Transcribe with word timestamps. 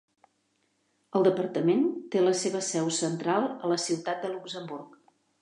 El 1.19 1.27
Departament 1.27 1.83
té 2.15 2.23
la 2.23 2.33
seva 2.41 2.63
seu 2.69 2.91
central 3.01 3.47
a 3.53 3.71
la 3.75 3.79
ciutat 3.87 4.27
de 4.27 4.35
Luxemburg. 4.35 4.99